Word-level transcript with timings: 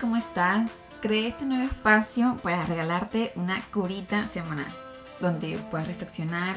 ¿cómo 0.00 0.16
estás? 0.16 0.80
Creé 1.00 1.28
este 1.28 1.46
nuevo 1.46 1.64
espacio 1.64 2.38
para 2.42 2.62
regalarte 2.66 3.32
una 3.34 3.62
curita 3.72 4.28
semanal, 4.28 4.72
donde 5.20 5.58
puedas 5.70 5.86
reflexionar 5.86 6.54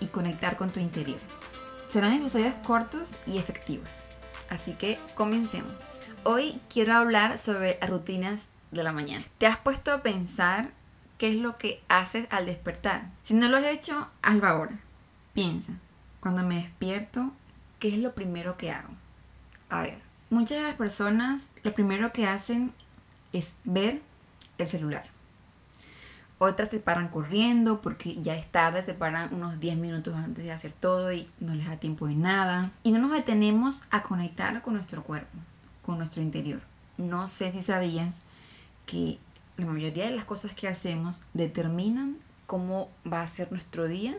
y 0.00 0.06
conectar 0.06 0.56
con 0.56 0.70
tu 0.70 0.80
interior. 0.80 1.18
Serán 1.88 2.14
episodios 2.14 2.54
cortos 2.64 3.18
y 3.26 3.38
efectivos, 3.38 4.04
así 4.48 4.72
que 4.72 4.98
comencemos. 5.14 5.82
Hoy 6.24 6.60
quiero 6.68 6.94
hablar 6.94 7.38
sobre 7.38 7.78
rutinas 7.86 8.50
de 8.72 8.82
la 8.82 8.92
mañana. 8.92 9.24
¿Te 9.38 9.46
has 9.46 9.58
puesto 9.58 9.92
a 9.92 10.02
pensar 10.02 10.70
qué 11.16 11.28
es 11.28 11.36
lo 11.36 11.58
que 11.58 11.82
haces 11.88 12.26
al 12.30 12.46
despertar? 12.46 13.10
Si 13.22 13.34
no 13.34 13.48
lo 13.48 13.58
has 13.58 13.66
hecho, 13.66 14.08
hazlo 14.22 14.46
ahora. 14.48 14.78
Piensa, 15.32 15.74
cuando 16.18 16.42
me 16.42 16.56
despierto, 16.56 17.30
¿qué 17.78 17.88
es 17.88 17.98
lo 17.98 18.14
primero 18.14 18.56
que 18.56 18.72
hago? 18.72 18.90
A 19.68 19.82
ver, 19.82 19.98
muchas 20.28 20.58
de 20.58 20.64
las 20.64 20.76
personas 20.76 21.50
lo 21.62 21.72
primero 21.72 22.12
que 22.12 22.26
hacen 22.26 22.72
es 23.32 23.56
ver 23.64 24.02
el 24.58 24.68
celular. 24.68 25.04
Otras 26.38 26.70
se 26.70 26.80
paran 26.80 27.08
corriendo 27.08 27.82
porque 27.82 28.20
ya 28.22 28.34
es 28.34 28.46
tarde, 28.46 28.82
se 28.82 28.94
paran 28.94 29.34
unos 29.34 29.60
10 29.60 29.76
minutos 29.76 30.14
antes 30.14 30.44
de 30.44 30.52
hacer 30.52 30.72
todo 30.72 31.12
y 31.12 31.28
no 31.38 31.54
les 31.54 31.66
da 31.66 31.76
tiempo 31.76 32.06
de 32.06 32.14
nada. 32.14 32.72
Y 32.82 32.92
no 32.92 32.98
nos 32.98 33.12
detenemos 33.12 33.82
a 33.90 34.02
conectar 34.02 34.62
con 34.62 34.72
nuestro 34.72 35.02
cuerpo, 35.02 35.36
con 35.84 35.98
nuestro 35.98 36.22
interior. 36.22 36.62
No 36.96 37.28
sé 37.28 37.52
si 37.52 37.60
sabías 37.60 38.22
que 38.86 39.18
la 39.58 39.66
mayoría 39.66 40.06
de 40.06 40.16
las 40.16 40.24
cosas 40.24 40.54
que 40.54 40.66
hacemos 40.66 41.22
determinan 41.34 42.16
cómo 42.46 42.88
va 43.10 43.20
a 43.20 43.26
ser 43.26 43.52
nuestro 43.52 43.86
día 43.86 44.16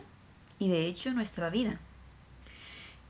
y 0.60 0.68
de 0.68 0.86
hecho 0.86 1.12
nuestra 1.12 1.50
vida. 1.50 1.80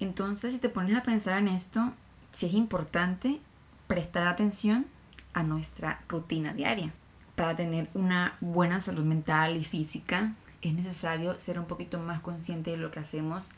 Entonces, 0.01 0.55
si 0.55 0.59
te 0.59 0.71
pones 0.71 0.97
a 0.97 1.03
pensar 1.03 1.39
en 1.39 1.49
esto, 1.49 1.93
sí 2.33 2.47
es 2.47 2.55
importante 2.55 3.41
prestar 3.87 4.27
atención 4.27 4.87
a 5.35 5.43
nuestra 5.43 6.03
rutina 6.09 6.53
diaria. 6.55 6.93
Para 7.35 7.57
tener 7.57 7.89
una 7.95 8.37
buena 8.41 8.81
salud 8.81 9.05
mental 9.05 9.57
y 9.57 9.65
física 9.65 10.35
es 10.61 10.75
necesario 10.75 11.39
ser 11.41 11.59
un 11.59 11.67
poquito 11.67 11.99
más 11.99 12.21
consciente 12.21 12.71
de 12.71 12.77
lo 12.77 12.91
que 12.91 13.01
hacemos 13.01 13.51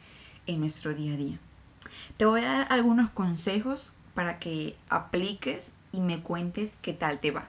en 0.47 0.61
nuestro 0.61 0.95
día 0.95 1.15
a 1.15 1.17
día. 1.17 1.39
Te 2.17 2.25
voy 2.25 2.43
a 2.43 2.53
dar 2.53 2.67
algunos 2.71 3.11
consejos 3.11 3.93
para 4.15 4.39
que 4.39 4.77
apliques 4.89 5.73
y 5.93 6.01
me 6.01 6.23
cuentes 6.23 6.79
qué 6.81 6.93
tal 6.93 7.21
te 7.21 7.31
va. 7.31 7.49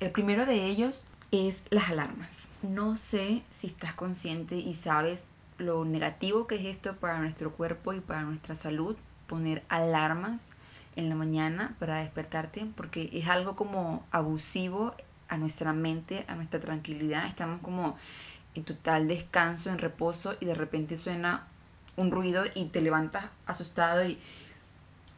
El 0.00 0.10
primero 0.10 0.46
de 0.46 0.66
ellos 0.66 1.06
es 1.30 1.62
las 1.70 1.90
alarmas. 1.90 2.48
No 2.62 2.96
sé 2.96 3.42
si 3.50 3.68
estás 3.68 3.94
consciente 3.94 4.56
y 4.56 4.72
sabes 4.72 5.24
lo 5.58 5.84
negativo 5.84 6.46
que 6.46 6.56
es 6.56 6.64
esto 6.64 6.96
para 6.96 7.18
nuestro 7.18 7.52
cuerpo 7.52 7.92
y 7.92 8.00
para 8.00 8.22
nuestra 8.22 8.54
salud, 8.54 8.96
poner 9.26 9.64
alarmas 9.68 10.52
en 10.96 11.08
la 11.08 11.14
mañana 11.14 11.76
para 11.78 11.98
despertarte, 11.98 12.66
porque 12.76 13.10
es 13.12 13.28
algo 13.28 13.56
como 13.56 14.04
abusivo 14.10 14.94
a 15.28 15.36
nuestra 15.36 15.72
mente, 15.72 16.24
a 16.28 16.34
nuestra 16.34 16.60
tranquilidad. 16.60 17.26
Estamos 17.26 17.60
como 17.60 17.96
en 18.54 18.64
total 18.64 19.08
descanso, 19.08 19.70
en 19.70 19.78
reposo 19.78 20.36
y 20.40 20.46
de 20.46 20.54
repente 20.54 20.96
suena 20.96 21.46
un 21.96 22.10
ruido 22.10 22.44
y 22.54 22.66
te 22.66 22.80
levantas 22.80 23.26
asustado 23.46 24.04
y 24.04 24.18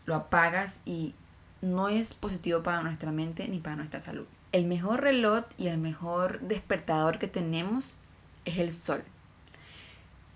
lo 0.07 0.15
apagas 0.15 0.81
y 0.85 1.15
no 1.63 1.89
es 1.89 2.15
positivo 2.15 2.63
para 2.63 2.83
nuestra 2.83 3.13
mente 3.13 3.49
ni 3.49 3.59
para 3.59 3.77
nuestra 3.77 4.01
salud. 4.01 4.27
El 4.53 4.67
mejor 4.67 5.03
reloj 5.03 5.45
y 5.59 5.67
el 5.67 5.79
mejor 5.79 6.41
despertador 6.41 7.19
que 7.19 7.29
tenemos 7.29 7.97
es 8.45 8.59
el 8.59 8.73
sol. 8.73 9.03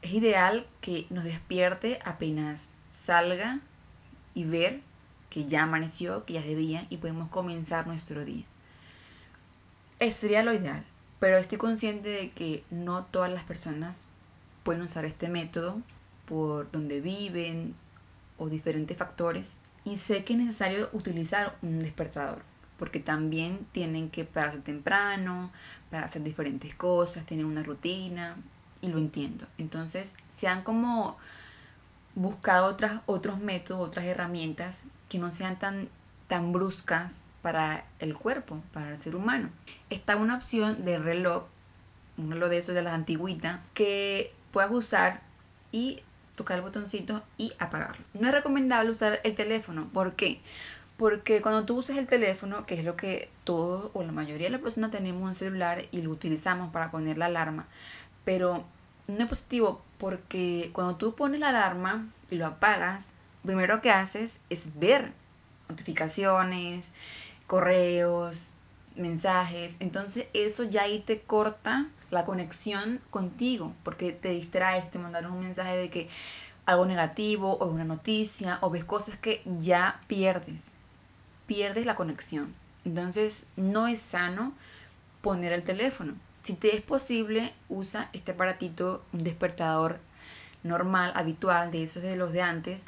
Es 0.03 0.13
ideal 0.13 0.67
que 0.81 1.07
nos 1.11 1.25
despierte 1.25 2.01
apenas 2.05 2.71
salga 2.89 3.61
y 4.35 4.45
ver 4.45 4.81
que 5.31 5.47
ya 5.47 5.63
amaneció, 5.63 6.25
que 6.25 6.35
ya 6.35 6.41
es 6.41 6.47
de 6.47 6.57
día 6.57 6.87
y 6.91 6.99
podemos 6.99 7.31
comenzar 7.31 7.87
nuestro 7.87 8.25
día. 8.25 8.45
Sería 10.11 10.43
lo 10.43 10.53
ideal, 10.53 10.85
pero 11.19 11.37
estoy 11.37 11.59
consciente 11.59 12.09
de 12.09 12.31
que 12.31 12.65
no 12.71 13.05
todas 13.05 13.33
las 13.33 13.45
personas 13.45 14.07
pueden 14.63 14.83
usar 14.83 15.05
este 15.05 15.29
método 15.29 15.81
por 16.27 16.71
donde 16.71 17.01
viven 17.01 17.75
o 18.37 18.49
diferentes 18.49 18.97
factores 18.97 19.57
y 19.85 19.97
sé 19.97 20.25
que 20.25 20.35
es 20.35 20.39
necesario 20.39 20.89
utilizar 20.93 21.57
un 21.63 21.81
despertador 21.81 22.43
porque 22.81 22.99
también 22.99 23.67
tienen 23.73 24.09
que 24.09 24.25
pararse 24.25 24.61
temprano 24.61 25.53
para 25.91 26.07
hacer 26.07 26.23
diferentes 26.23 26.75
cosas, 26.75 27.27
tienen 27.27 27.45
una 27.45 27.63
rutina 27.63 28.37
y 28.81 28.89
lo 28.89 28.97
entiendo. 28.97 29.47
Entonces 29.59 30.17
se 30.33 30.49
han 30.49 30.63
como 30.63 31.19
buscado 32.15 32.67
otras, 32.67 33.01
otros 33.07 33.41
métodos, 33.41 33.87
otras 33.87 34.05
herramientas 34.05 34.85
que 35.09 35.19
no 35.19 35.31
sean 35.31 35.59
tan, 35.59 35.89
tan 36.27 36.53
bruscas 36.53 37.23
para 37.43 37.85
el 37.99 38.15
cuerpo, 38.15 38.63
para 38.73 38.91
el 38.91 38.99
ser 38.99 39.17
humano. 39.17 39.51
Está 39.89 40.17
una 40.17 40.37
opción 40.37 40.85
de 40.85 40.99
reloj, 40.99 41.45
un 42.19 42.31
reloj 42.31 42.51
de 42.51 42.59
esos 42.59 42.75
de 42.75 42.83
las 42.83 42.95
antigüitas, 42.95 43.61
que 43.75 44.33
puedas 44.51 44.71
usar 44.71 45.23
y 45.73 46.01
tocar 46.37 46.59
el 46.59 46.63
botoncito 46.63 47.23
y 47.39 47.53
apagarlo. 47.59 48.05
No 48.15 48.29
es 48.29 48.35
recomendable 48.35 48.91
usar 48.91 49.21
el 49.25 49.35
teléfono. 49.35 49.89
¿Por 49.93 50.15
qué? 50.15 50.41
Porque 50.97 51.41
cuando 51.41 51.65
tú 51.65 51.79
usas 51.79 51.97
el 51.97 52.07
teléfono, 52.07 52.67
que 52.67 52.75
es 52.75 52.85
lo 52.85 52.97
que 52.97 53.31
todos 53.45 53.91
o 53.95 54.03
la 54.03 54.13
mayoría 54.13 54.49
de 54.49 54.51
las 54.51 54.61
personas 54.61 54.91
tenemos 54.91 55.23
un 55.23 55.35
celular 55.35 55.85
y 55.91 56.03
lo 56.03 56.11
utilizamos 56.11 56.73
para 56.73 56.91
poner 56.91 57.17
la 57.17 57.27
alarma, 57.27 57.67
pero 58.25 58.65
no 59.11 59.25
es 59.25 59.29
positivo 59.29 59.83
porque 59.99 60.71
cuando 60.73 60.97
tú 60.97 61.15
pones 61.15 61.41
la 61.41 61.51
alarma 61.51 62.09
y 62.31 62.37
lo 62.37 62.47
apagas, 62.47 63.13
primero 63.45 63.81
que 63.83 63.91
haces 63.91 64.39
es 64.49 64.79
ver 64.79 65.13
notificaciones, 65.69 66.91
correos, 67.47 68.51
mensajes. 68.97 69.77
Entonces 69.81 70.27
eso 70.33 70.65
ya 70.65 70.83
ahí 70.83 71.01
te 71.01 71.21
corta 71.21 71.89
la 72.11 72.25
conexión 72.25 73.01
contigo 73.11 73.73
porque 73.85 74.13
te 74.13 74.31
distraes, 74.31 74.91
te 74.91 74.99
mandaron 74.99 75.33
un 75.33 75.41
mensaje 75.41 75.77
de 75.77 75.91
que 75.91 76.09
algo 76.67 76.87
negativo 76.87 77.55
o 77.59 77.67
una 77.67 77.85
noticia 77.85 78.59
o 78.61 78.71
ves 78.71 78.85
cosas 78.85 79.17
que 79.17 79.43
ya 79.59 80.01
pierdes. 80.07 80.73
Pierdes 81.47 81.87
la 81.87 81.97
conexión. 81.97 82.53
Entonces 82.85 83.45
no 83.57 83.87
es 83.87 84.01
sano 84.01 84.53
poner 85.21 85.53
el 85.53 85.63
teléfono. 85.63 86.15
Si 86.43 86.55
te 86.55 86.77
es 86.77 86.83
posible, 86.83 87.53
usa 87.69 88.09
este 88.13 88.33
aparatito, 88.33 89.05
un 89.13 89.25
despertador 89.25 90.01
normal, 90.63 91.13
habitual, 91.15 91.71
de 91.71 91.83
esos 91.83 92.03
de 92.03 92.17
los 92.17 92.33
de 92.33 92.43
antes, 92.43 92.87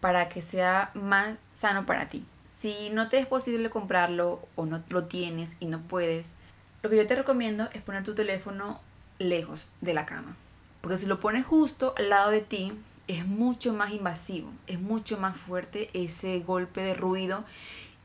para 0.00 0.28
que 0.28 0.42
sea 0.42 0.90
más 0.94 1.38
sano 1.52 1.86
para 1.86 2.08
ti. 2.08 2.24
Si 2.46 2.90
no 2.90 3.08
te 3.08 3.18
es 3.18 3.26
posible 3.26 3.70
comprarlo 3.70 4.46
o 4.54 4.66
no 4.66 4.82
lo 4.90 5.04
tienes 5.04 5.56
y 5.60 5.66
no 5.66 5.80
puedes, 5.80 6.34
lo 6.82 6.90
que 6.90 6.96
yo 6.96 7.06
te 7.06 7.16
recomiendo 7.16 7.68
es 7.72 7.82
poner 7.82 8.04
tu 8.04 8.14
teléfono 8.14 8.80
lejos 9.18 9.70
de 9.80 9.94
la 9.94 10.06
cama. 10.06 10.36
Porque 10.80 10.96
si 10.96 11.06
lo 11.06 11.20
pones 11.20 11.44
justo 11.44 11.94
al 11.96 12.08
lado 12.08 12.30
de 12.30 12.40
ti, 12.40 12.72
es 13.08 13.26
mucho 13.26 13.74
más 13.74 13.92
invasivo, 13.92 14.50
es 14.66 14.80
mucho 14.80 15.18
más 15.18 15.36
fuerte 15.36 15.90
ese 15.94 16.40
golpe 16.40 16.82
de 16.82 16.94
ruido 16.94 17.44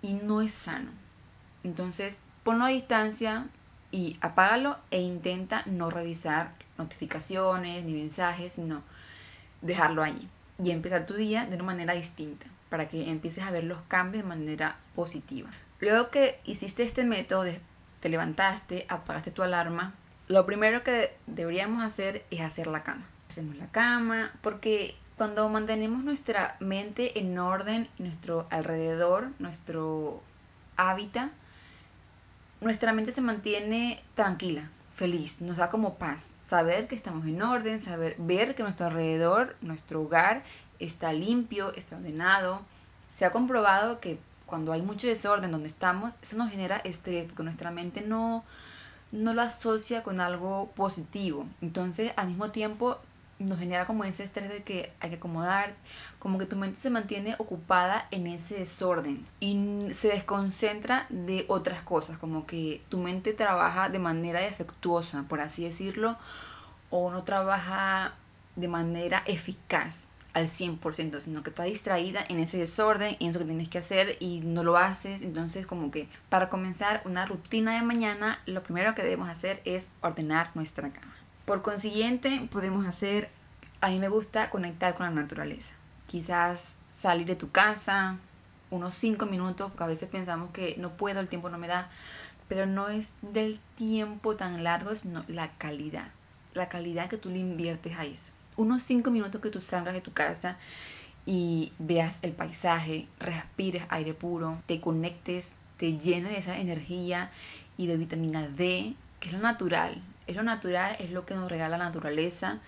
y 0.01 0.13
no 0.13 0.41
es 0.41 0.51
sano. 0.51 0.91
Entonces, 1.63 2.21
ponlo 2.43 2.65
a 2.65 2.69
distancia, 2.69 3.47
y 3.91 4.17
apágalo 4.21 4.77
e 4.91 5.01
intenta 5.01 5.63
no 5.65 5.89
revisar 5.89 6.53
notificaciones 6.77 7.83
ni 7.83 7.93
mensajes, 7.93 8.53
sino 8.53 8.83
dejarlo 9.61 10.03
allí 10.03 10.27
y 10.63 10.71
empezar 10.71 11.05
tu 11.05 11.13
día 11.13 11.45
de 11.45 11.55
una 11.55 11.65
manera 11.65 11.93
distinta 11.93 12.45
para 12.69 12.87
que 12.87 13.09
empieces 13.09 13.43
a 13.43 13.51
ver 13.51 13.63
los 13.63 13.81
cambios 13.83 14.23
de 14.23 14.29
manera 14.29 14.77
positiva. 14.95 15.49
Luego 15.79 16.09
que 16.09 16.39
hiciste 16.45 16.83
este 16.83 17.03
método, 17.03 17.45
te 17.99 18.09
levantaste, 18.09 18.85
apagaste 18.89 19.31
tu 19.31 19.43
alarma, 19.43 19.93
lo 20.27 20.45
primero 20.45 20.83
que 20.83 21.15
deberíamos 21.27 21.83
hacer 21.83 22.25
es 22.31 22.41
hacer 22.41 22.67
la 22.67 22.83
cama. 22.83 23.05
Hacemos 23.29 23.55
la 23.57 23.67
cama 23.67 24.31
porque 24.41 24.95
cuando 25.17 25.47
mantenemos 25.49 26.03
nuestra 26.03 26.57
mente 26.59 27.19
en 27.19 27.37
orden, 27.37 27.89
nuestro 27.97 28.47
alrededor, 28.49 29.29
nuestro 29.39 30.23
hábitat, 30.77 31.31
nuestra 32.61 32.93
mente 32.93 33.11
se 33.11 33.21
mantiene 33.21 34.01
tranquila, 34.15 34.69
feliz, 34.95 35.41
nos 35.41 35.57
da 35.57 35.69
como 35.69 35.95
paz, 35.95 36.31
saber 36.43 36.87
que 36.87 36.95
estamos 36.95 37.25
en 37.25 37.41
orden, 37.41 37.79
saber 37.79 38.15
ver 38.17 38.55
que 38.55 38.63
nuestro 38.63 38.87
alrededor, 38.87 39.55
nuestro 39.61 40.01
hogar 40.01 40.43
está 40.79 41.13
limpio, 41.13 41.73
está 41.73 41.97
ordenado. 41.97 42.61
Se 43.09 43.25
ha 43.25 43.31
comprobado 43.31 43.99
que 43.99 44.19
cuando 44.45 44.73
hay 44.73 44.81
mucho 44.81 45.07
desorden 45.07 45.51
donde 45.51 45.67
estamos, 45.67 46.13
eso 46.21 46.37
nos 46.37 46.51
genera 46.51 46.77
estrés 46.77 47.25
porque 47.25 47.43
nuestra 47.43 47.71
mente 47.71 48.01
no 48.01 48.43
no 49.11 49.33
lo 49.33 49.41
asocia 49.41 50.03
con 50.03 50.19
algo 50.19 50.71
positivo. 50.75 51.47
Entonces, 51.61 52.11
al 52.17 52.27
mismo 52.27 52.51
tiempo 52.51 52.99
nos 53.39 53.59
genera 53.59 53.85
como 53.85 54.03
ese 54.03 54.23
estrés 54.23 54.49
de 54.49 54.63
que 54.63 54.93
hay 54.99 55.09
que 55.09 55.15
acomodar, 55.17 55.75
como 56.19 56.37
que 56.37 56.45
tu 56.45 56.55
mente 56.55 56.79
se 56.79 56.89
mantiene 56.89 57.35
ocupada 57.37 58.07
en 58.11 58.27
ese 58.27 58.55
desorden 58.55 59.25
y 59.39 59.93
se 59.93 60.09
desconcentra 60.09 61.05
de 61.09 61.45
otras 61.49 61.81
cosas, 61.81 62.17
como 62.17 62.45
que 62.45 62.81
tu 62.89 62.99
mente 62.99 63.33
trabaja 63.33 63.89
de 63.89 63.99
manera 63.99 64.41
defectuosa, 64.41 65.23
por 65.27 65.41
así 65.41 65.63
decirlo, 65.63 66.17
o 66.89 67.11
no 67.11 67.23
trabaja 67.23 68.13
de 68.55 68.67
manera 68.67 69.21
eficaz 69.25 70.07
al 70.33 70.47
100%, 70.47 71.21
sino 71.21 71.43
que 71.43 71.49
estás 71.49 71.65
distraída 71.65 72.23
en 72.27 72.39
ese 72.39 72.57
desorden, 72.57 73.15
en 73.19 73.29
eso 73.29 73.39
que 73.39 73.45
tienes 73.45 73.69
que 73.69 73.77
hacer 73.77 74.17
y 74.19 74.41
no 74.41 74.63
lo 74.63 74.77
haces. 74.77 75.21
Entonces, 75.21 75.65
como 75.65 75.91
que 75.91 76.09
para 76.29 76.49
comenzar 76.49 77.01
una 77.05 77.25
rutina 77.25 77.73
de 77.75 77.81
mañana, 77.81 78.39
lo 78.45 78.61
primero 78.61 78.93
que 78.95 79.03
debemos 79.03 79.29
hacer 79.29 79.61
es 79.63 79.87
ordenar 80.01 80.51
nuestra 80.53 80.89
cama. 80.89 81.14
Por 81.45 81.61
consiguiente, 81.61 82.47
podemos 82.51 82.85
hacer, 82.85 83.29
a 83.81 83.89
mí 83.89 83.99
me 83.99 84.09
gusta 84.09 84.49
conectar 84.49 84.95
con 84.95 85.05
la 85.05 85.11
naturaleza. 85.11 85.73
Quizás 86.07 86.77
salir 86.89 87.27
de 87.27 87.35
tu 87.35 87.51
casa 87.51 88.17
unos 88.71 88.93
5 88.95 89.25
minutos, 89.27 89.69
porque 89.69 89.83
a 89.83 89.87
veces 89.87 90.09
pensamos 90.09 90.49
que 90.51 90.75
no 90.77 90.97
puedo, 90.97 91.19
el 91.19 91.27
tiempo 91.27 91.49
no 91.49 91.57
me 91.57 91.67
da, 91.67 91.89
pero 92.47 92.65
no 92.65 92.89
es 92.89 93.13
del 93.21 93.59
tiempo 93.75 94.35
tan 94.35 94.63
largo, 94.63 94.95
sino 94.95 95.23
la 95.27 95.51
calidad. 95.57 96.11
La 96.53 96.69
calidad 96.69 97.09
que 97.09 97.17
tú 97.17 97.29
le 97.29 97.39
inviertes 97.39 97.97
a 97.97 98.05
eso 98.05 98.31
unos 98.57 98.83
cinco 98.83 99.11
minutos 99.11 99.41
que 99.41 99.49
tú 99.49 99.59
salgas 99.59 99.93
de 99.93 100.01
tu 100.01 100.13
casa 100.13 100.57
y 101.25 101.73
veas 101.79 102.19
el 102.21 102.33
paisaje, 102.33 103.07
respires 103.19 103.83
aire 103.89 104.13
puro, 104.13 104.61
te 104.65 104.79
conectes, 104.79 105.53
te 105.77 105.97
llenes 105.97 106.31
de 106.31 106.37
esa 106.37 106.57
energía 106.59 107.31
y 107.77 107.87
de 107.87 107.97
vitamina 107.97 108.47
D, 108.47 108.93
que 109.19 109.29
es 109.29 109.33
lo 109.33 109.39
natural. 109.39 110.01
Es 110.27 110.35
lo 110.35 110.43
natural, 110.43 110.95
es 110.99 111.11
lo 111.11 111.25
que 111.25 111.35
nos 111.35 111.49
regala 111.49 111.77
la 111.77 111.85
naturaleza. 111.85 112.59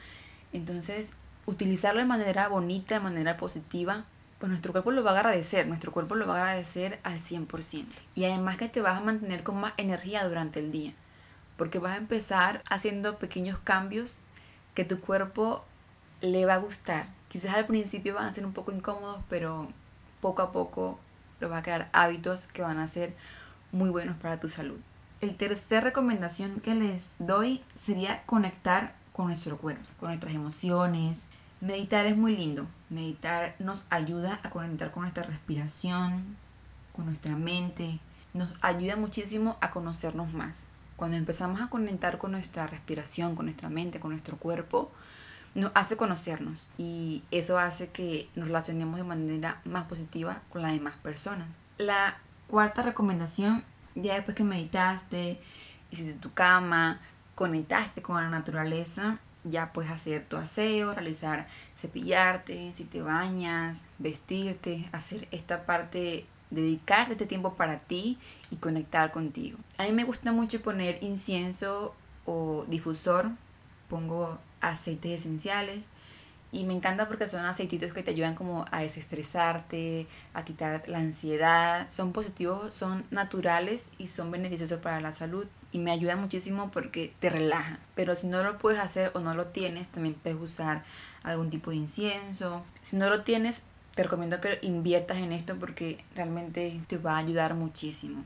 Entonces, 0.54 1.14
utilizarlo 1.46 2.02
de 2.02 2.08
manera 2.08 2.48
bonita, 2.48 2.96
de 2.96 3.02
manera 3.02 3.38
positiva, 3.38 4.06
pues 4.40 4.50
nuestro 4.50 4.72
cuerpo 4.72 4.92
lo 4.92 5.04
va 5.04 5.12
a 5.12 5.20
agradecer, 5.20 5.68
nuestro 5.68 5.92
cuerpo 5.92 6.16
lo 6.16 6.28
va 6.28 6.36
a 6.36 6.44
agradecer 6.44 7.00
al 7.04 7.20
100%. 7.20 7.86
Y 8.16 8.26
además 8.26 8.58
que 8.58 8.70
te 8.70 8.82
vas 8.82 8.98
a 8.98 9.04
mantener 9.04 9.44
con 9.44 9.60
más 9.60 9.74
energía 9.78 10.28
durante 10.28 10.60
el 10.60 10.72
día, 10.72 10.94
porque 11.58 11.80
vas 11.80 11.94
a 11.94 11.98
empezar 11.98 12.62
haciendo 12.70 13.18
pequeños 13.18 13.58
cambios 13.64 14.24
que 14.76 14.86
tu 14.86 15.00
cuerpo 15.00 15.66
le 16.22 16.46
va 16.46 16.56
a 16.56 16.60
gustar. 16.60 17.08
Quizás 17.30 17.56
al 17.56 17.66
principio 17.66 18.16
van 18.16 18.26
a 18.26 18.32
ser 18.32 18.46
un 18.46 18.54
poco 18.54 18.72
incómodos, 18.72 19.24
pero 19.30 19.70
poco 20.22 20.42
a 20.44 20.52
poco 20.52 21.00
lo 21.40 21.50
va 21.50 21.58
a 21.58 21.64
crear 21.64 21.90
hábitos 21.94 22.48
que 22.48 22.62
van 22.62 22.78
a 22.78 22.88
ser 22.88 23.16
muy 23.72 23.90
buenos 23.90 24.18
para 24.18 24.40
tu 24.40 24.50
salud. 24.50 24.80
El 25.20 25.36
tercer 25.36 25.84
recomendación 25.84 26.60
que 26.60 26.76
les 26.76 27.16
doy 27.18 27.64
sería 27.76 28.24
conectar 28.28 28.96
con 29.14 29.28
nuestro 29.28 29.58
cuerpo, 29.58 29.88
con 30.00 30.10
nuestras 30.10 30.36
emociones. 30.36 31.24
Meditar 31.60 32.06
es 32.06 32.16
muy 32.16 32.38
lindo. 32.38 32.68
Meditar 32.92 33.56
nos 33.58 33.88
ayuda 33.90 34.40
a 34.44 34.52
conectar 34.52 34.92
con 34.92 35.02
nuestra 35.02 35.24
respiración, 35.24 36.38
con 36.96 37.08
nuestra 37.08 37.36
mente. 37.36 38.00
Nos 38.36 38.50
ayuda 38.62 38.96
muchísimo 38.96 39.58
a 39.60 39.72
conocernos 39.72 40.34
más. 40.34 40.68
Cuando 40.98 41.18
empezamos 41.18 41.62
a 41.62 41.70
conectar 41.70 42.20
con 42.20 42.32
nuestra 42.32 42.68
respiración, 42.68 43.36
con 43.36 43.46
nuestra 43.46 43.70
mente, 43.70 44.00
con 44.00 44.12
nuestro 44.12 44.38
cuerpo, 44.38 44.92
nos 45.56 45.72
hace 45.74 45.98
conocernos 45.98 46.68
y 46.78 47.24
eso 47.32 47.58
hace 47.58 47.90
que 47.90 48.30
nos 48.36 48.50
relacionemos 48.50 48.98
de 48.98 49.04
manera 49.04 49.62
más 49.66 49.86
positiva 49.86 50.44
con 50.50 50.62
las 50.62 50.74
demás 50.74 50.94
personas. 51.02 51.48
La 51.80 52.20
cuarta 52.48 52.84
recomendación, 52.84 53.64
ya 54.02 54.16
después 54.16 54.36
que 54.36 54.44
meditaste, 54.44 55.40
hiciste 55.92 56.20
tu 56.20 56.34
cama, 56.34 57.00
conectaste 57.36 58.02
con 58.02 58.18
la 58.18 58.30
naturaleza, 58.30 59.20
ya 59.44 59.72
puedes 59.74 59.92
hacer 59.92 60.26
tu 60.26 60.38
aseo, 60.38 60.94
realizar 60.94 61.48
cepillarte, 61.76 62.74
si 62.74 62.84
te 62.84 63.02
bañas, 63.02 63.88
vestirte, 63.98 64.90
hacer 64.92 65.28
esta 65.32 65.66
parte, 65.66 66.26
dedicarte 66.50 67.14
este 67.14 67.26
tiempo 67.26 67.56
para 67.56 67.80
ti 67.80 68.18
y 68.52 68.58
conectar 68.58 69.12
contigo. 69.12 69.58
A 69.78 69.84
mí 69.84 69.92
me 69.92 70.04
gusta 70.04 70.32
mucho 70.32 70.62
poner 70.62 71.04
incienso 71.04 71.96
o 72.26 72.66
difusor, 72.68 73.32
pongo 73.90 74.38
aceites 74.62 75.22
esenciales 75.22 75.90
y 76.58 76.64
me 76.64 76.74
encanta 76.74 77.08
porque 77.08 77.28
son 77.28 77.46
aceititos 77.46 77.94
que 77.94 78.02
te 78.02 78.10
ayudan 78.10 78.34
como 78.34 78.66
a 78.72 78.82
desestresarte, 78.82 80.08
a 80.34 80.44
quitar 80.44 80.90
la 80.90 80.98
ansiedad, 80.98 81.88
son 81.88 82.14
positivos, 82.14 82.74
son 82.74 83.06
naturales 83.12 83.92
y 84.00 84.08
son 84.08 84.32
beneficiosos 84.32 84.80
para 84.80 85.00
la 85.00 85.12
salud 85.12 85.46
y 85.72 85.78
me 85.78 85.92
ayuda 85.92 86.16
muchísimo 86.16 86.72
porque 86.72 87.14
te 87.20 87.30
relaja. 87.30 87.78
Pero 87.94 88.16
si 88.16 88.26
no 88.26 88.42
lo 88.42 88.58
puedes 88.58 88.80
hacer 88.80 89.12
o 89.14 89.20
no 89.20 89.36
lo 89.36 89.46
tienes, 89.48 89.90
también 89.90 90.16
puedes 90.16 90.40
usar 90.40 90.84
algún 91.22 91.52
tipo 91.52 91.70
de 91.70 91.78
incienso. 91.78 92.66
Si 92.82 92.96
no 92.96 93.08
lo 93.08 93.22
tienes, 93.22 93.62
te 93.94 94.02
recomiendo 94.02 94.42
que 94.42 94.58
inviertas 94.64 95.18
en 95.18 95.34
esto 95.34 95.60
porque 95.60 96.04
realmente 96.16 96.82
te 96.88 96.98
va 96.98 97.18
a 97.18 97.20
ayudar 97.20 97.54
muchísimo. 97.54 98.24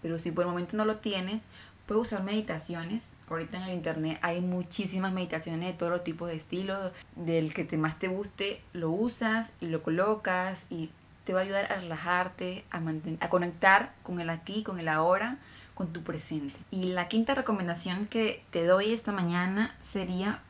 Pero 0.00 0.20
si 0.20 0.30
por 0.30 0.44
el 0.44 0.50
momento 0.50 0.76
no 0.76 0.84
lo 0.84 0.98
tienes, 0.98 1.46
Puedes 1.86 2.08
usar 2.08 2.22
meditaciones. 2.22 3.10
Ahorita 3.28 3.58
en 3.58 3.64
el 3.64 3.74
internet 3.74 4.18
hay 4.22 4.40
muchísimas 4.40 5.12
meditaciones 5.12 5.66
de 5.66 5.74
todos 5.74 5.92
los 5.92 6.04
tipos 6.04 6.28
de 6.28 6.36
estilos. 6.36 6.92
Del 7.14 7.52
que 7.52 7.64
te 7.64 7.76
más 7.76 7.98
te 7.98 8.08
guste, 8.08 8.62
lo 8.72 8.90
usas 8.90 9.52
y 9.60 9.66
lo 9.66 9.82
colocas 9.82 10.66
y 10.70 10.90
te 11.24 11.32
va 11.32 11.40
a 11.40 11.42
ayudar 11.42 11.70
a 11.72 11.76
relajarte, 11.76 12.64
a, 12.70 12.80
a 13.20 13.28
conectar 13.28 13.94
con 14.02 14.20
el 14.20 14.30
aquí, 14.30 14.62
con 14.62 14.78
el 14.78 14.88
ahora, 14.88 15.38
con 15.74 15.92
tu 15.92 16.02
presente. 16.02 16.58
Y 16.70 16.84
la 16.84 17.08
quinta 17.08 17.34
recomendación 17.34 18.06
que 18.06 18.42
te 18.50 18.66
doy 18.66 18.92
esta 18.92 19.12
mañana 19.12 19.76
sería 19.80 20.42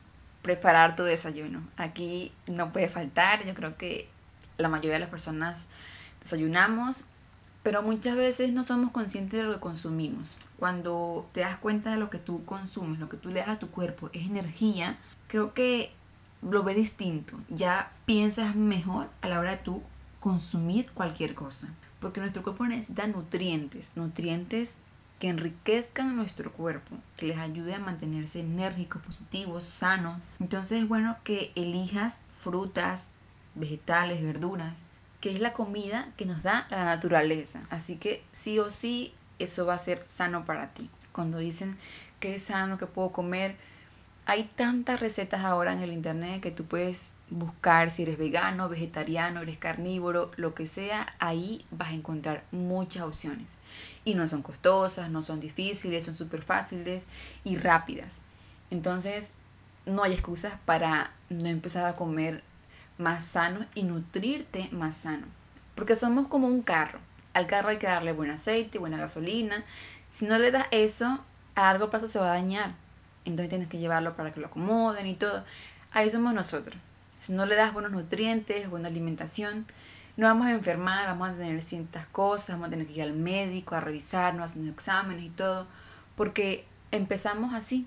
preparar 0.43 0.95
tu 0.95 1.03
desayuno. 1.03 1.67
Aquí 1.77 2.33
no 2.47 2.73
puede 2.73 2.89
faltar. 2.89 3.45
Yo 3.45 3.55
creo 3.55 3.77
que 3.77 4.09
la 4.59 4.69
mayoría 4.69 4.95
de 4.95 5.01
las 5.01 5.11
personas 5.11 5.69
desayunamos 6.23 7.07
pero 7.65 7.83
muchas 7.83 8.15
veces 8.15 8.53
no 8.53 8.63
somos 8.63 8.93
conscientes 8.93 9.41
de 9.41 9.47
lo 9.47 9.55
que 9.55 9.59
consumimos. 9.59 10.37
Cuando 10.59 11.27
te 11.33 11.41
das 11.41 11.57
cuenta 11.57 11.91
de 11.91 11.97
lo 11.97 12.11
que 12.11 12.19
tú 12.19 12.45
consumes, 12.45 13.01
lo 13.01 13.09
que 13.09 13.17
tú 13.17 13.31
le 13.31 13.41
das 13.41 13.49
a 13.49 13.59
tu 13.59 13.71
cuerpo 13.71 14.11
es 14.13 14.27
energía, 14.27 14.99
creo 15.29 15.55
que 15.55 15.91
lo 16.43 16.63
ves 16.63 16.77
distinto. 16.77 17.39
Ya 17.49 17.91
piensas 18.05 18.55
mejor 18.55 19.09
a 19.23 19.29
la 19.29 19.41
hora 19.41 19.53
de 19.53 19.57
tú 19.57 19.83
consumir 20.21 20.91
cualquier 20.93 21.35
cosa. 21.35 21.73
Porque 22.01 22.21
nuestro 22.21 22.43
cuerpo 22.43 22.67
necesita 22.67 23.07
nutrientes, 23.07 23.93
nutrientes 23.97 24.79
que 25.19 25.29
enriquezcan 25.29 26.17
nuestro 26.17 26.53
cuerpo, 26.53 26.99
que 27.17 27.25
les 27.25 27.39
ayude 27.39 27.75
a 27.75 27.79
mantenerse 27.79 28.41
enérgicos, 28.41 29.01
positivos, 29.01 29.65
sanos. 29.65 30.21
Entonces 30.39 30.83
es 30.83 30.89
bueno 30.89 31.17
que 31.25 31.51
elijas 31.55 32.21
frutas, 32.39 33.09
vegetales, 33.55 34.23
verduras, 34.23 34.87
que 35.25 35.33
es 35.33 35.41
la 35.41 35.55
comida 35.55 36.13
que 36.19 36.27
nos 36.27 36.43
da 36.43 36.67
la 36.69 36.85
naturaleza. 36.85 37.63
Así 37.71 37.97
que 37.97 38.23
sí 38.33 38.59
o 38.59 38.71
sí 38.71 39.15
eso 39.39 39.65
va 39.65 39.73
a 39.73 39.79
ser 39.79 40.03
sano 40.05 40.45
para 40.45 40.75
ti. 40.75 40.91
Cuando 41.13 41.39
dicen 41.39 41.79
que 42.21 42.35
es 42.35 42.43
sano, 42.43 42.77
que 42.77 42.87
puedo 42.87 43.11
comer, 43.11 43.57
hay 44.27 44.45
tantas 44.55 45.01
recetas 45.01 45.43
ahora 45.43 45.73
en 45.73 45.81
el 45.81 45.95
internet 45.95 46.43
que 46.43 46.51
tú 46.51 46.67
puedes 46.67 47.17
buscar 47.31 47.91
si 47.91 48.03
eres 48.03 48.19
vegano, 48.19 48.69
vegetariano, 48.69 49.41
eres 49.41 49.57
carnívoro, 49.57 50.31
lo 50.37 50.55
que 50.55 50.67
sea, 50.67 51.15
ahí 51.21 51.65
vas 51.71 51.89
a 51.89 51.95
encontrar 51.95 52.45
muchas 52.53 53.05
opciones. 53.05 53.57
Y 54.05 54.17
no 54.17 54.29
son 54.29 54.43
costosas, 54.43 55.09
no 55.09 55.23
son 55.23 55.41
difíciles, 55.41 56.05
son 56.05 56.15
súper 56.15 56.43
fáciles 56.43 57.07
y 57.45 57.57
rápidas. 57.57 58.21
Entonces, 58.71 59.37
no 59.87 60.03
hay 60.03 60.13
excusas 60.13 60.59
para 60.67 61.15
no 61.31 61.49
empezar 61.49 61.87
a 61.87 61.97
comer 61.97 62.45
más 62.99 63.25
sano 63.25 63.67
y 63.75 63.83
nutrirte 63.83 64.69
más 64.73 64.97
sano. 64.97 65.27
Porque 65.75 65.97
somos 65.97 66.29
como 66.29 66.47
un 66.47 66.63
carro. 66.63 67.01
Al 67.33 67.47
carro 67.47 67.71
hay 67.71 67.79
que 67.79 67.87
darle 67.87 68.13
buen 68.13 68.31
aceite, 68.31 68.79
buena 68.79 68.99
gasolina. 68.99 69.65
Si 70.11 70.27
no 70.27 70.39
le 70.39 70.51
das 70.51 70.67
eso, 70.71 71.25
a 71.55 71.63
largo 71.63 71.91
plazo 71.91 72.07
se 72.07 72.19
va 72.19 72.27
a 72.27 72.35
dañar. 72.35 72.75
Entonces 73.25 73.49
tienes 73.49 73.69
que 73.69 73.79
llevarlo 73.79 74.17
para 74.17 74.33
que 74.33 74.41
lo 74.41 74.47
acomoden 74.47 75.07
y 75.07 75.15
todo. 75.15 75.45
Ahí 75.93 76.11
somos 76.11 76.35
nosotros. 76.35 76.77
Si 77.19 77.33
no 77.33 77.47
le 77.47 77.57
das 77.57 77.73
buenos 77.73 77.93
nutrientes, 77.93 78.69
buena 78.69 78.89
alimentación, 78.89 79.67
no 80.17 80.27
vamos 80.27 80.47
a 80.47 80.53
enfermar, 80.53 81.07
vamos 81.07 81.31
a 81.31 81.35
tener 81.35 81.61
ciertas 81.63 82.07
cosas, 82.07 82.51
vamos 82.51 82.69
a 82.69 82.71
tener 82.71 82.87
que 82.87 82.93
ir 82.93 83.03
al 83.03 83.15
médico 83.15 83.75
a 83.75 83.81
revisarnos, 83.81 84.51
haciendo 84.51 84.71
exámenes 84.71 85.25
y 85.25 85.31
todo, 85.31 85.67
porque 86.17 86.67
empezamos 86.91 87.55
así. 87.55 87.87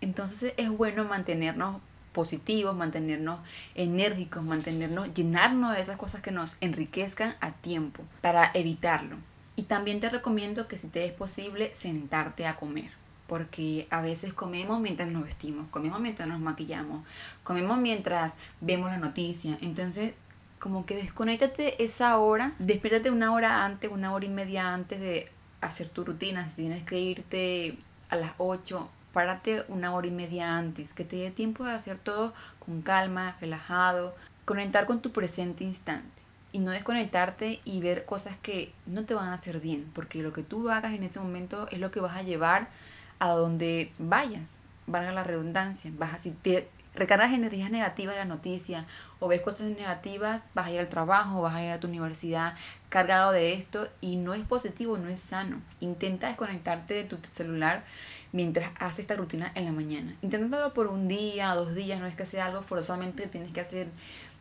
Entonces 0.00 0.54
es 0.56 0.68
bueno 0.68 1.04
mantenernos 1.04 1.80
positivos, 2.14 2.74
mantenernos 2.74 3.40
enérgicos, 3.74 4.44
mantenernos, 4.44 5.12
llenarnos 5.12 5.74
de 5.74 5.82
esas 5.82 5.98
cosas 5.98 6.22
que 6.22 6.30
nos 6.30 6.56
enriquezcan 6.62 7.34
a 7.40 7.50
tiempo 7.52 8.02
para 8.22 8.50
evitarlo. 8.54 9.16
Y 9.56 9.64
también 9.64 10.00
te 10.00 10.08
recomiendo 10.08 10.66
que 10.66 10.78
si 10.78 10.88
te 10.88 11.04
es 11.04 11.12
posible 11.12 11.74
sentarte 11.74 12.46
a 12.46 12.56
comer, 12.56 12.90
porque 13.26 13.86
a 13.90 14.00
veces 14.00 14.32
comemos 14.32 14.80
mientras 14.80 15.08
nos 15.10 15.24
vestimos, 15.24 15.68
comemos 15.70 16.00
mientras 16.00 16.28
nos 16.28 16.40
maquillamos, 16.40 17.04
comemos 17.42 17.78
mientras 17.78 18.34
vemos 18.60 18.90
la 18.90 18.98
noticia. 18.98 19.58
Entonces, 19.60 20.14
como 20.58 20.86
que 20.86 20.96
desconéctate 20.96 21.82
esa 21.84 22.16
hora, 22.18 22.54
despiértate 22.58 23.10
una 23.10 23.32
hora 23.32 23.64
antes, 23.64 23.90
una 23.90 24.12
hora 24.14 24.24
y 24.24 24.30
media 24.30 24.72
antes 24.72 25.00
de 25.00 25.30
hacer 25.60 25.88
tu 25.88 26.04
rutina. 26.04 26.48
Si 26.48 26.56
tienes 26.56 26.84
que 26.84 26.98
irte 26.98 27.76
a 28.08 28.16
las 28.16 28.32
8, 28.38 28.88
párate 29.14 29.64
una 29.68 29.94
hora 29.94 30.08
y 30.08 30.10
media 30.10 30.58
antes, 30.58 30.92
que 30.92 31.04
te 31.04 31.16
dé 31.16 31.30
tiempo 31.30 31.64
de 31.64 31.72
hacer 31.72 31.98
todo 31.98 32.34
con 32.58 32.82
calma, 32.82 33.38
relajado, 33.40 34.14
conectar 34.44 34.84
con 34.84 35.00
tu 35.00 35.12
presente 35.12 35.64
instante. 35.64 36.22
Y 36.52 36.58
no 36.58 36.70
desconectarte 36.70 37.60
y 37.64 37.80
ver 37.80 38.04
cosas 38.04 38.36
que 38.42 38.72
no 38.84 39.06
te 39.06 39.14
van 39.14 39.28
a 39.28 39.34
hacer 39.34 39.60
bien, 39.60 39.90
porque 39.94 40.22
lo 40.22 40.32
que 40.32 40.42
tú 40.42 40.68
hagas 40.68 40.92
en 40.92 41.02
ese 41.02 41.18
momento 41.18 41.66
es 41.70 41.78
lo 41.78 41.90
que 41.90 42.00
vas 42.00 42.16
a 42.16 42.22
llevar 42.22 42.68
a 43.18 43.30
donde 43.30 43.90
vayas, 43.98 44.60
valga 44.86 45.12
la 45.12 45.24
redundancia, 45.24 45.90
vas 45.96 46.14
a, 46.14 46.18
si 46.18 46.32
te 46.32 46.68
recargas 46.94 47.32
energías 47.32 47.70
negativas 47.70 48.14
de 48.14 48.20
la 48.20 48.24
noticia 48.24 48.86
o 49.18 49.28
ves 49.28 49.40
cosas 49.40 49.68
negativas, 49.70 50.46
vas 50.54 50.66
a 50.66 50.70
ir 50.70 50.80
al 50.80 50.88
trabajo, 50.88 51.42
vas 51.42 51.54
a 51.54 51.64
ir 51.64 51.70
a 51.70 51.80
tu 51.80 51.88
universidad 51.88 52.54
cargado 52.88 53.32
de 53.32 53.52
esto 53.52 53.88
y 54.00 54.16
no 54.16 54.34
es 54.34 54.44
positivo, 54.44 54.96
no 54.98 55.08
es 55.08 55.20
sano. 55.20 55.60
Intenta 55.80 56.28
desconectarte 56.28 56.94
de 56.94 57.04
tu 57.04 57.18
celular 57.30 57.84
mientras 58.32 58.70
haces 58.78 59.00
esta 59.00 59.16
rutina 59.16 59.50
en 59.54 59.64
la 59.64 59.72
mañana. 59.72 60.16
Inténtalo 60.22 60.74
por 60.74 60.86
un 60.86 61.08
día, 61.08 61.54
dos 61.54 61.74
días, 61.74 62.00
no 62.00 62.06
es 62.06 62.14
que 62.14 62.26
sea 62.26 62.46
algo 62.46 62.62
forzosamente 62.62 63.24
que 63.24 63.28
tienes 63.28 63.52
que 63.52 63.60
hacer 63.60 63.88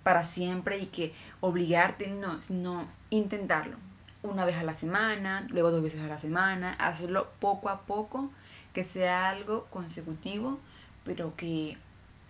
para 0.04 0.24
siempre 0.24 0.78
y 0.78 0.88
que 0.88 1.14
obligarte, 1.40 2.08
no, 2.08 2.40
sino 2.42 2.88
intentarlo. 3.10 3.78
Una 4.22 4.46
vez 4.46 4.58
a 4.58 4.64
la 4.64 4.74
semana, 4.74 5.46
luego 5.50 5.72
dos 5.72 5.82
veces 5.82 6.02
a 6.02 6.08
la 6.08 6.20
semana, 6.20 6.74
hacerlo 6.74 7.32
poco 7.40 7.70
a 7.70 7.82
poco, 7.82 8.32
que 8.74 8.84
sea 8.84 9.30
algo 9.30 9.66
consecutivo, 9.66 10.60
pero 11.04 11.36
que 11.36 11.78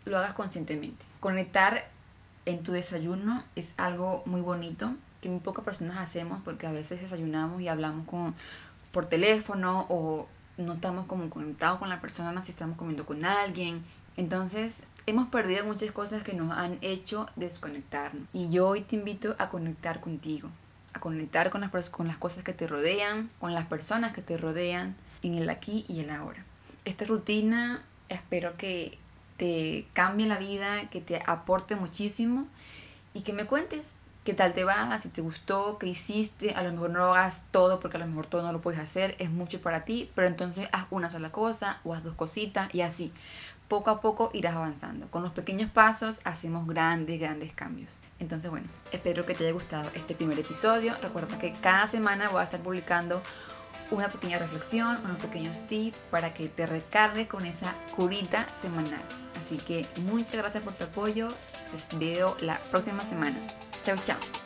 lo 0.05 0.17
hagas 0.17 0.33
conscientemente. 0.33 1.05
Conectar 1.19 1.89
en 2.45 2.63
tu 2.63 2.72
desayuno 2.72 3.43
es 3.55 3.74
algo 3.77 4.24
muy 4.25 4.41
bonito 4.41 4.93
que 5.22 5.29
muy 5.29 5.39
pocas 5.39 5.63
personas 5.63 5.98
hacemos 5.98 6.41
porque 6.43 6.67
a 6.67 6.72
veces 6.72 7.01
desayunamos 7.01 7.62
y 7.62 7.69
hablamos 7.69 8.05
con, 8.07 8.36
por 8.91 9.05
teléfono 9.05 9.86
o 9.89 10.27
no 10.57 10.74
estamos 10.74 11.07
como 11.07 11.29
conectados 11.29 11.79
con 11.79 11.89
la 11.89 12.01
persona 12.01 12.43
si 12.43 12.51
estamos 12.51 12.77
comiendo 12.77 13.05
con 13.05 13.24
alguien. 13.25 13.81
Entonces 14.17 14.83
hemos 15.05 15.29
perdido 15.29 15.65
muchas 15.65 15.91
cosas 15.91 16.24
que 16.24 16.33
nos 16.33 16.51
han 16.51 16.77
hecho 16.81 17.27
desconectarnos. 17.36 18.27
Y 18.33 18.50
yo 18.50 18.67
hoy 18.67 18.81
te 18.81 18.98
invito 18.98 19.36
a 19.39 19.50
conectar 19.50 20.01
contigo, 20.01 20.50
a 20.93 21.00
conectar 21.00 21.50
con 21.50 21.62
las, 21.62 21.89
con 21.89 22.07
las 22.07 22.17
cosas 22.17 22.43
que 22.43 22.53
te 22.53 22.67
rodean, 22.67 23.29
con 23.39 23.53
las 23.53 23.65
personas 23.65 24.13
que 24.13 24.22
te 24.22 24.38
rodean, 24.38 24.95
en 25.24 25.36
el 25.36 25.50
aquí 25.50 25.86
y 25.88 26.01
el 26.01 26.10
ahora. 26.10 26.43
Esta 26.83 27.05
rutina 27.05 27.81
espero 28.10 28.57
que 28.57 29.00
te 29.37 29.87
cambie 29.93 30.27
la 30.27 30.37
vida, 30.37 30.89
que 30.89 31.01
te 31.01 31.21
aporte 31.25 31.75
muchísimo 31.75 32.47
y 33.13 33.21
que 33.21 33.33
me 33.33 33.45
cuentes 33.45 33.95
qué 34.23 34.33
tal 34.33 34.53
te 34.53 34.63
va, 34.63 34.97
si 34.99 35.09
te 35.09 35.21
gustó, 35.21 35.77
qué 35.77 35.87
hiciste, 35.87 36.51
a 36.51 36.63
lo 36.63 36.71
mejor 36.71 36.91
no 36.91 36.99
lo 36.99 37.13
hagas 37.13 37.43
todo 37.51 37.79
porque 37.79 37.97
a 37.97 37.99
lo 37.99 38.07
mejor 38.07 38.25
todo 38.27 38.41
no 38.41 38.53
lo 38.53 38.61
puedes 38.61 38.79
hacer, 38.79 39.15
es 39.19 39.29
mucho 39.29 39.61
para 39.61 39.83
ti, 39.83 40.09
pero 40.15 40.27
entonces 40.27 40.69
haz 40.71 40.85
una 40.91 41.09
sola 41.09 41.31
cosa 41.31 41.79
o 41.83 41.93
haz 41.93 42.03
dos 42.03 42.15
cositas 42.15 42.73
y 42.73 42.81
así. 42.81 43.11
Poco 43.67 43.89
a 43.89 44.01
poco 44.01 44.29
irás 44.33 44.55
avanzando. 44.55 45.07
Con 45.09 45.23
los 45.23 45.31
pequeños 45.31 45.69
pasos 45.69 46.21
hacemos 46.25 46.67
grandes, 46.67 47.19
grandes 47.19 47.53
cambios. 47.53 47.97
Entonces, 48.19 48.51
bueno, 48.51 48.67
espero 48.91 49.25
que 49.25 49.33
te 49.33 49.45
haya 49.45 49.53
gustado 49.53 49.89
este 49.95 50.15
primer 50.15 50.37
episodio. 50.37 50.93
Recuerda 51.01 51.39
que 51.39 51.53
cada 51.53 51.87
semana 51.87 52.29
voy 52.29 52.41
a 52.41 52.43
estar 52.43 52.61
publicando 52.61 53.21
una 53.91 54.11
pequeña 54.11 54.39
reflexión, 54.39 54.97
unos 55.03 55.17
pequeños 55.17 55.67
tips 55.67 55.97
para 56.09 56.33
que 56.33 56.49
te 56.49 56.65
recargues 56.65 57.27
con 57.27 57.45
esa 57.45 57.73
curita 57.95 58.47
semanal. 58.53 59.01
Así 59.39 59.57
que 59.57 59.85
muchas 60.05 60.35
gracias 60.35 60.63
por 60.63 60.73
tu 60.73 60.85
apoyo. 60.85 61.29
Les 61.71 61.87
veo 61.97 62.37
la 62.39 62.57
próxima 62.71 63.03
semana. 63.03 63.37
Chao, 63.83 63.97
chao. 63.97 64.42